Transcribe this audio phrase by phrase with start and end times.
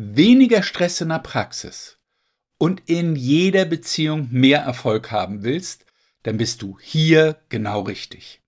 [0.00, 1.98] weniger Stress in der Praxis
[2.56, 5.86] und in jeder Beziehung mehr Erfolg haben willst,
[6.22, 8.40] dann bist du hier genau richtig.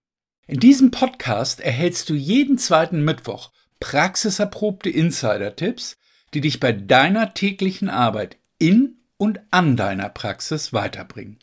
[0.47, 3.51] In diesem Podcast erhältst du jeden zweiten Mittwoch
[3.81, 5.97] praxiserprobte Insider-Tipps,
[6.35, 11.41] die dich bei deiner täglichen Arbeit in und an deiner Praxis weiterbringen.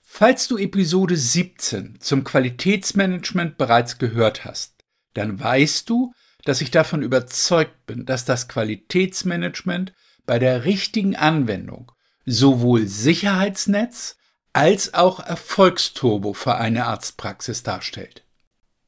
[0.00, 6.12] Falls du Episode 17 zum Qualitätsmanagement bereits gehört hast, dann weißt du,
[6.44, 9.92] dass ich davon überzeugt bin, dass das Qualitätsmanagement
[10.26, 11.92] bei der richtigen Anwendung
[12.26, 14.16] sowohl Sicherheitsnetz
[14.52, 18.24] als auch Erfolgsturbo für eine Arztpraxis darstellt.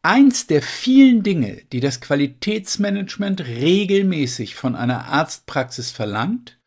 [0.03, 6.59] Eins der vielen Dinge, die das Qualitätsmanagement regelmäßig von einer Arztpraxis verlangt,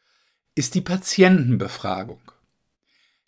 [0.55, 2.21] ist die Patientenbefragung.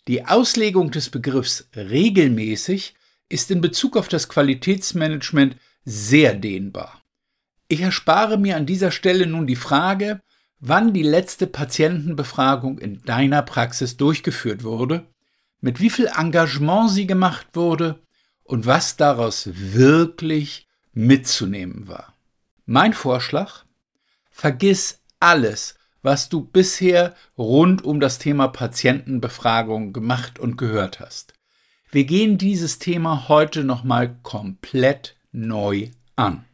[0.06, 2.94] Die Auslegung des Begriffs regelmäßig
[3.28, 6.97] ist in Bezug auf das Qualitätsmanagement sehr dehnbar.
[7.68, 10.20] Ich erspare mir an dieser Stelle nun die Frage,
[10.58, 15.06] wann die letzte Patientenbefragung in deiner Praxis durchgeführt wurde,
[15.60, 18.00] mit wie viel Engagement sie gemacht wurde
[18.42, 22.14] und was daraus wirklich mitzunehmen war.
[22.64, 23.64] Mein Vorschlag?
[24.30, 31.34] Vergiss alles, was du bisher rund um das Thema Patientenbefragung gemacht und gehört hast.
[31.90, 36.47] Wir gehen dieses Thema heute nochmal komplett neu an.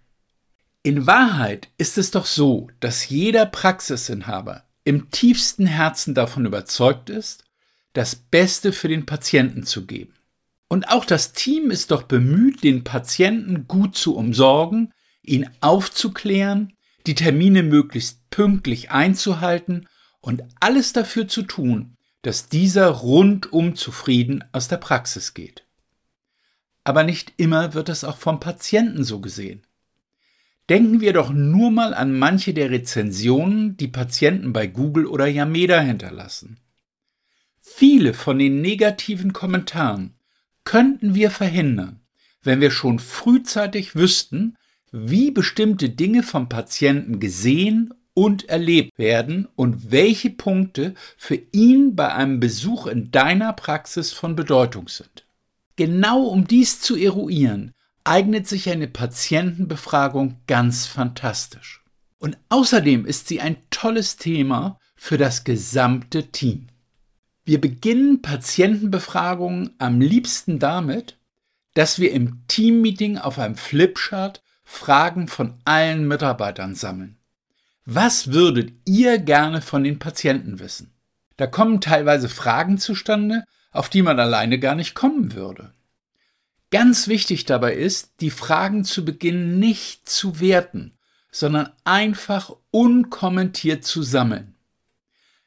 [0.86, 7.44] In Wahrheit ist es doch so, dass jeder Praxisinhaber im tiefsten Herzen davon überzeugt ist,
[7.94, 10.12] das Beste für den Patienten zu geben.
[10.68, 14.92] Und auch das Team ist doch bemüht, den Patienten gut zu umsorgen,
[15.22, 16.75] ihn aufzuklären,
[17.06, 19.88] die Termine möglichst pünktlich einzuhalten
[20.20, 25.64] und alles dafür zu tun, dass dieser rundum zufrieden aus der Praxis geht.
[26.82, 29.62] Aber nicht immer wird es auch vom Patienten so gesehen.
[30.70, 35.80] Denken wir doch nur mal an manche der Rezensionen, die Patienten bei Google oder Yameda
[35.80, 36.58] hinterlassen.
[37.60, 40.14] Viele von den negativen Kommentaren
[40.64, 42.00] könnten wir verhindern,
[42.42, 44.56] wenn wir schon frühzeitig wüssten,
[44.91, 52.14] wie bestimmte Dinge vom Patienten gesehen und erlebt werden und welche Punkte für ihn bei
[52.14, 55.26] einem Besuch in deiner Praxis von Bedeutung sind.
[55.76, 57.74] Genau um dies zu eruieren,
[58.04, 61.82] eignet sich eine Patientenbefragung ganz fantastisch.
[62.19, 66.69] Und außerdem ist sie ein tolles Thema für das gesamte Team.
[67.44, 71.19] Wir beginnen Patientenbefragungen am liebsten damit,
[71.75, 77.19] dass wir im Teammeeting auf einem Flipchart Fragen von allen Mitarbeitern sammeln.
[77.84, 80.94] Was würdet ihr gerne von den Patienten wissen?
[81.36, 85.75] Da kommen teilweise Fragen zustande, auf die man alleine gar nicht kommen würde.
[86.74, 90.98] Ganz wichtig dabei ist, die Fragen zu Beginn nicht zu werten,
[91.30, 94.56] sondern einfach unkommentiert zu sammeln.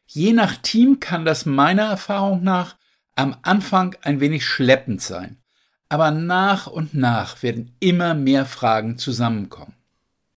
[0.05, 2.77] Je nach Team kann das meiner Erfahrung nach
[3.15, 5.43] am Anfang ein wenig schleppend sein,
[5.89, 9.75] aber nach und nach werden immer mehr Fragen zusammenkommen.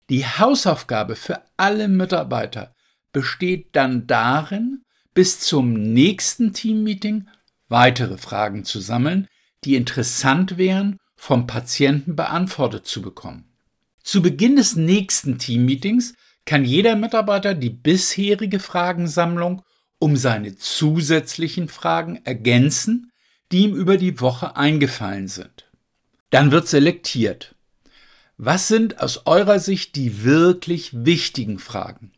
[0.09, 2.73] Die Hausaufgabe für alle Mitarbeiter
[3.11, 4.83] besteht dann darin,
[5.13, 7.27] bis zum nächsten Teammeeting
[7.67, 9.27] weitere Fragen zu sammeln,
[9.63, 13.45] die interessant wären, vom Patienten beantwortet zu bekommen.
[14.01, 16.13] Zu Beginn des nächsten Teammeetings
[16.45, 19.61] kann jeder Mitarbeiter die bisherige Fragensammlung
[19.99, 23.11] um seine zusätzlichen Fragen ergänzen,
[23.51, 25.69] die ihm über die Woche eingefallen sind.
[26.29, 27.55] Dann wird selektiert.
[28.37, 32.13] Was sind aus eurer Sicht die wirklich wichtigen Fragen?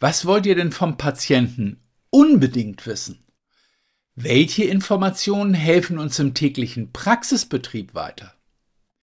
[0.00, 1.80] Was wollt ihr denn vom Patienten
[2.10, 3.22] unbedingt wissen?
[4.20, 8.34] Welche Informationen helfen uns im täglichen Praxisbetrieb weiter?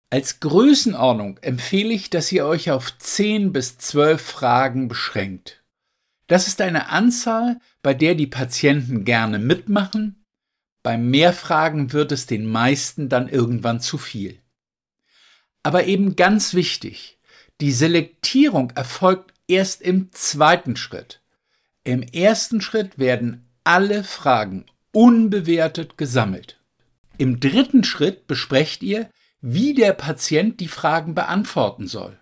[0.10, 5.64] Als Größenordnung empfehle ich, dass ihr euch auf 10 bis 12 Fragen beschränkt.
[6.28, 10.22] Das ist eine Anzahl, bei der die Patienten gerne mitmachen.
[10.84, 14.42] Bei mehr Fragen wird es den meisten dann irgendwann zu viel.
[15.64, 17.20] Aber eben ganz wichtig,
[17.62, 21.22] die Selektierung erfolgt erst im zweiten Schritt.
[21.86, 26.57] Im ersten Schritt werden alle Fragen unbewertet gesammelt.
[27.18, 29.09] Im dritten Schritt besprecht ihr,
[29.42, 32.18] wie der Patient die Fragen beantworten soll.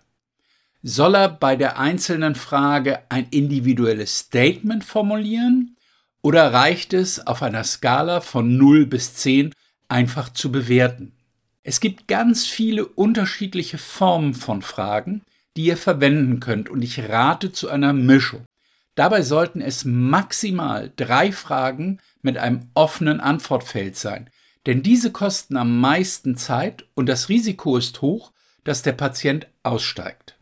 [0.82, 5.76] Soll er bei der einzelnen Frage ein individuelles Statement formulieren
[6.20, 9.52] oder reicht es auf einer Skala von 0 bis 10
[9.88, 11.12] einfach zu bewerten?
[11.62, 15.22] Es gibt ganz viele unterschiedliche Formen von Fragen,
[15.56, 18.44] die ihr verwenden könnt und ich rate zu einer Mischung.
[18.96, 24.30] Dabei sollten es maximal drei Fragen mit einem offenen Antwortfeld sein,
[24.66, 28.32] denn diese kosten am meisten Zeit und das Risiko ist hoch,
[28.64, 30.36] dass der Patient aussteigt.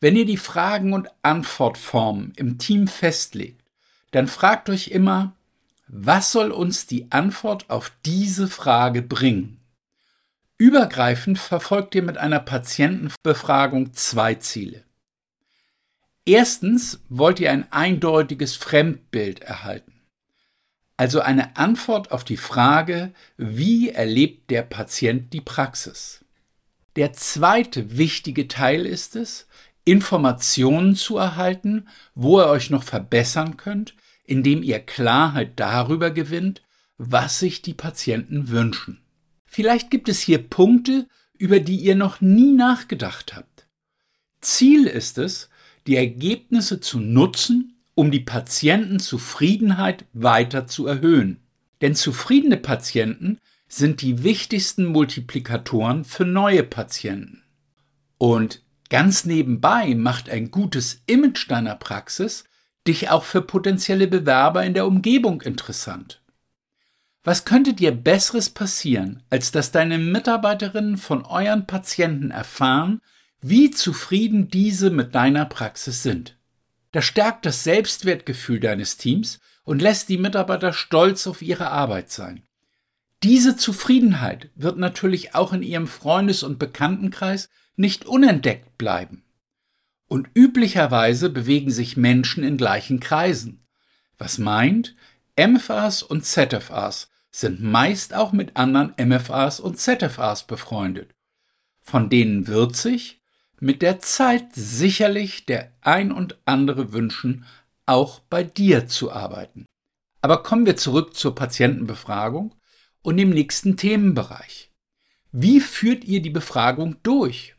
[0.00, 3.62] Wenn ihr die Fragen- und Antwortformen im Team festlegt,
[4.12, 5.34] dann fragt euch immer,
[5.88, 9.60] was soll uns die Antwort auf diese Frage bringen?
[10.58, 14.84] Übergreifend verfolgt ihr mit einer Patientenbefragung zwei Ziele.
[16.24, 19.95] Erstens wollt ihr ein eindeutiges Fremdbild erhalten.
[20.96, 26.24] Also eine Antwort auf die Frage, wie erlebt der Patient die Praxis.
[26.96, 29.46] Der zweite wichtige Teil ist es,
[29.84, 33.94] Informationen zu erhalten, wo ihr euch noch verbessern könnt,
[34.24, 36.62] indem ihr Klarheit darüber gewinnt,
[36.98, 39.02] was sich die Patienten wünschen.
[39.44, 41.06] Vielleicht gibt es hier Punkte,
[41.38, 43.66] über die ihr noch nie nachgedacht habt.
[44.40, 45.50] Ziel ist es,
[45.86, 51.40] die Ergebnisse zu nutzen, um die Patientenzufriedenheit weiter zu erhöhen.
[51.80, 57.42] Denn zufriedene Patienten sind die wichtigsten Multiplikatoren für neue Patienten.
[58.18, 62.44] Und ganz nebenbei macht ein gutes Image deiner Praxis
[62.86, 66.22] dich auch für potenzielle Bewerber in der Umgebung interessant.
[67.24, 73.00] Was könnte dir Besseres passieren, als dass deine Mitarbeiterinnen von euren Patienten erfahren,
[73.40, 76.35] wie zufrieden diese mit deiner Praxis sind.
[76.96, 82.42] Das stärkt das Selbstwertgefühl deines Teams und lässt die Mitarbeiter stolz auf ihre Arbeit sein.
[83.22, 89.24] Diese Zufriedenheit wird natürlich auch in ihrem Freundes- und Bekanntenkreis nicht unentdeckt bleiben.
[90.08, 93.66] Und üblicherweise bewegen sich Menschen in gleichen Kreisen.
[94.16, 94.96] Was meint,
[95.38, 101.14] MFAs und ZFAs sind meist auch mit anderen MFAs und ZFAs befreundet.
[101.82, 103.20] Von denen wird sich,
[103.60, 107.44] mit der Zeit sicherlich der ein und andere wünschen,
[107.86, 109.66] auch bei dir zu arbeiten.
[110.20, 112.54] Aber kommen wir zurück zur Patientenbefragung
[113.02, 114.72] und dem nächsten Themenbereich.
[115.32, 117.54] Wie führt ihr die Befragung durch?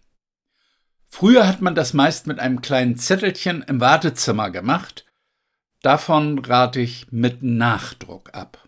[1.07, 5.05] Früher hat man das meist mit einem kleinen Zettelchen im Wartezimmer gemacht.
[5.81, 8.66] Davon rate ich mit Nachdruck ab.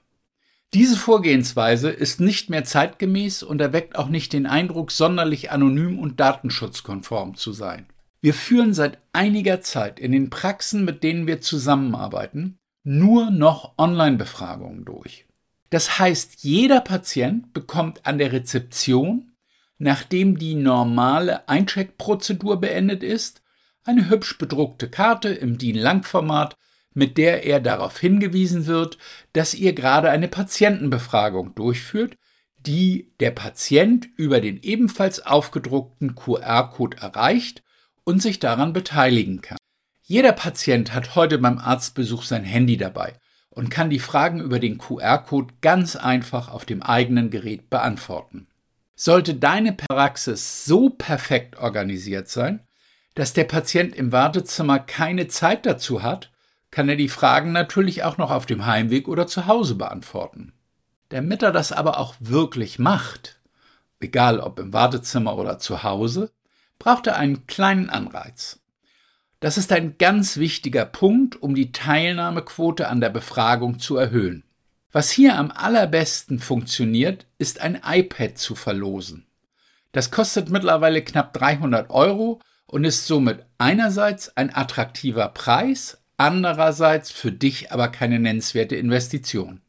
[0.76, 6.20] Diese Vorgehensweise ist nicht mehr zeitgemäß und erweckt auch nicht den Eindruck, sonderlich anonym und
[6.20, 7.88] datenschutzkonform zu sein.
[8.22, 14.86] Wir führen seit einiger Zeit in den Praxen, mit denen wir zusammenarbeiten, nur noch Online-Befragungen
[14.86, 15.26] durch.
[15.72, 19.32] Das heißt, jeder Patient bekommt an der Rezeption,
[19.80, 23.42] nachdem die normale Eincheckprozedur beendet ist,
[23.84, 26.58] eine hübsch bedruckte Karte im DIN-Lang-Format
[26.94, 28.98] mit der er darauf hingewiesen wird,
[29.34, 32.16] dass ihr gerade eine Patientenbefragung durchführt,
[32.58, 37.64] die der Patient über den ebenfalls aufgedruckten QR-Code erreicht
[38.04, 39.58] und sich daran beteiligen kann.
[40.04, 43.14] Jeder Patient hat heute beim Arztbesuch sein Handy dabei
[43.52, 48.48] und kann die Fragen über den QR-Code ganz einfach auf dem eigenen Gerät beantworten.
[48.96, 52.62] Sollte deine Praxis so perfekt organisiert sein,
[53.16, 56.29] dass der Patient im Wartezimmer keine Zeit dazu hat,
[56.72, 60.54] kann er die Fragen natürlich auch noch auf dem Heimweg oder zu Hause beantworten.
[61.10, 63.40] Damit er das aber auch wirklich macht,
[64.00, 66.32] egal ob im Wartezimmer oder zu Hause,
[66.78, 68.60] braucht er einen kleinen Anreiz.
[69.40, 74.44] Das ist ein ganz wichtiger Punkt, um die Teilnahmequote an der Befragung zu erhöhen.
[74.92, 79.28] Was hier am allerbesten funktioniert, ist ein iPad zu verlosen.
[79.92, 87.32] Das kostet mittlerweile knapp 300 Euro und ist somit einerseits ein attraktiver Preis, andererseits für
[87.32, 89.62] dich aber keine nennenswerte Investition.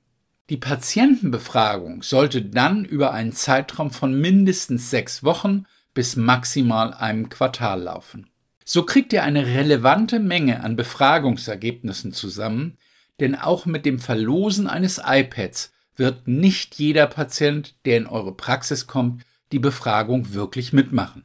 [0.50, 5.64] Die Patientenbefragung sollte dann über einen Zeitraum von mindestens sechs Wochen
[5.94, 8.30] bis maximal einem Quartal laufen.
[8.64, 12.78] So kriegt ihr eine relevante Menge an Befragungsergebnissen zusammen,
[13.20, 18.88] denn auch mit dem Verlosen eines iPads wird nicht jeder Patient, der in eure Praxis
[18.88, 21.24] kommt, die Befragung wirklich mitmachen.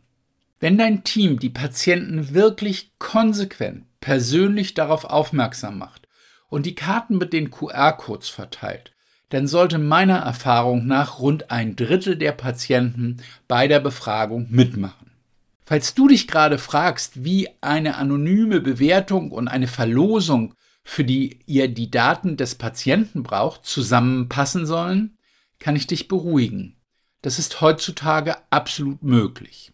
[0.59, 6.07] Wenn dein Team die Patienten wirklich konsequent persönlich darauf aufmerksam macht
[6.47, 8.93] und die Karten mit den QR-Codes verteilt,
[9.29, 15.09] dann sollte meiner Erfahrung nach rund ein Drittel der Patienten bei der Befragung mitmachen.
[15.65, 21.67] Falls du dich gerade fragst, wie eine anonyme Bewertung und eine Verlosung, für die ihr
[21.67, 25.17] die Daten des Patienten braucht, zusammenpassen sollen,
[25.57, 26.75] kann ich dich beruhigen.
[27.23, 29.71] Das ist heutzutage absolut möglich.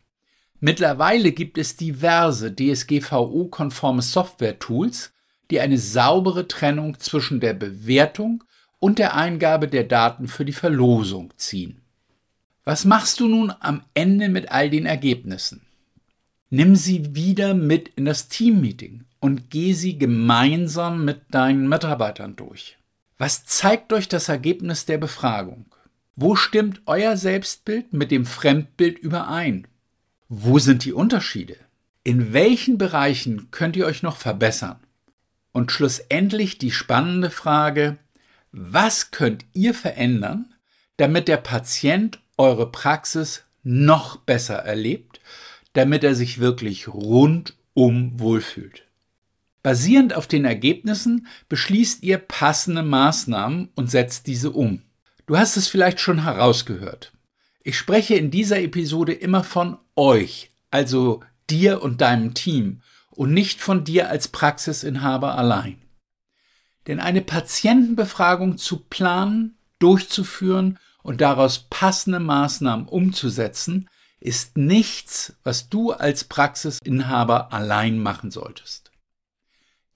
[0.63, 5.11] Mittlerweile gibt es diverse DSGVO-konforme Software-Tools,
[5.49, 8.43] die eine saubere Trennung zwischen der Bewertung
[8.79, 11.81] und der Eingabe der Daten für die Verlosung ziehen.
[12.63, 15.61] Was machst du nun am Ende mit all den Ergebnissen?
[16.51, 22.77] Nimm sie wieder mit in das Teammeeting und geh sie gemeinsam mit deinen Mitarbeitern durch.
[23.17, 25.65] Was zeigt euch das Ergebnis der Befragung?
[26.15, 29.67] Wo stimmt euer Selbstbild mit dem Fremdbild überein?
[30.33, 31.57] Wo sind die Unterschiede?
[32.05, 34.79] In welchen Bereichen könnt ihr euch noch verbessern?
[35.51, 37.97] Und schlussendlich die spannende Frage,
[38.53, 40.53] was könnt ihr verändern,
[40.95, 45.19] damit der Patient eure Praxis noch besser erlebt,
[45.73, 48.85] damit er sich wirklich rundum wohlfühlt?
[49.63, 54.81] Basierend auf den Ergebnissen beschließt ihr passende Maßnahmen und setzt diese um.
[55.25, 57.11] Du hast es vielleicht schon herausgehört.
[57.63, 63.61] Ich spreche in dieser Episode immer von euch, also dir und deinem Team, und nicht
[63.61, 65.81] von dir als Praxisinhaber allein.
[66.87, 73.89] Denn eine Patientenbefragung zu planen, durchzuführen und daraus passende Maßnahmen umzusetzen,
[74.19, 78.91] ist nichts, was du als Praxisinhaber allein machen solltest.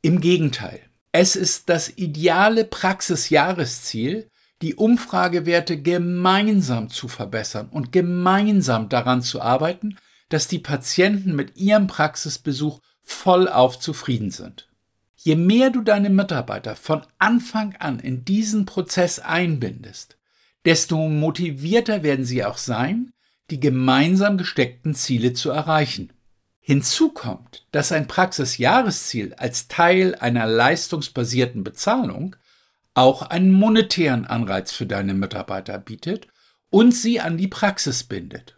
[0.01, 0.81] Im Gegenteil,
[1.12, 4.29] es ist das ideale Praxisjahresziel,
[4.62, 9.97] die Umfragewerte gemeinsam zu verbessern und gemeinsam daran zu arbeiten,
[10.29, 14.69] dass die Patienten mit ihrem Praxisbesuch vollauf zufrieden sind.
[15.15, 20.17] Je mehr du deine Mitarbeiter von Anfang an in diesen Prozess einbindest,
[20.65, 23.13] desto motivierter werden sie auch sein,
[23.50, 26.12] die gemeinsam gesteckten Ziele zu erreichen.
[26.59, 32.35] Hinzu kommt, dass ein Praxisjahresziel als Teil einer leistungsbasierten Bezahlung
[32.95, 36.27] auch einen monetären Anreiz für deine Mitarbeiter bietet
[36.71, 38.57] und sie an die Praxis bindet.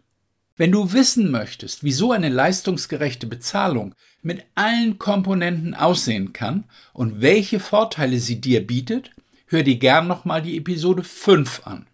[0.56, 7.20] Wenn du wissen möchtest, wie so eine leistungsgerechte Bezahlung mit allen Komponenten aussehen kann und
[7.20, 9.12] welche Vorteile sie dir bietet,
[9.46, 11.86] hör dir gern nochmal die Episode 5 an.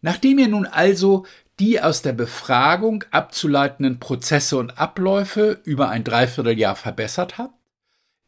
[0.00, 1.26] Nachdem ihr nun also
[1.60, 7.54] die aus der Befragung abzuleitenden Prozesse und Abläufe über ein Dreivierteljahr verbessert habt,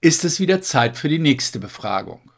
[0.00, 2.30] ist es wieder Zeit für die nächste Befragung.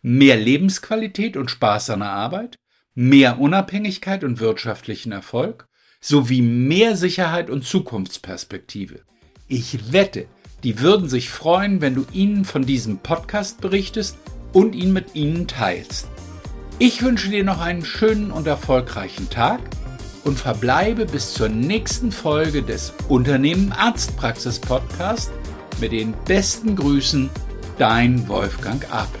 [0.00, 2.60] Mehr Lebensqualität und Spaß an der Arbeit,
[2.94, 5.66] mehr Unabhängigkeit und wirtschaftlichen Erfolg,
[6.00, 9.00] sowie mehr Sicherheit und Zukunftsperspektive.
[9.48, 10.26] Ich wette,
[10.62, 14.18] die würden sich freuen, wenn du ihnen von diesem Podcast berichtest
[14.52, 16.06] und ihn mit ihnen teilst.
[16.78, 19.60] Ich wünsche dir noch einen schönen und erfolgreichen Tag
[20.24, 25.30] und verbleibe bis zur nächsten Folge des Unternehmen Arztpraxis Podcast
[25.80, 27.30] mit den besten Grüßen,
[27.78, 29.19] dein Wolfgang Apel.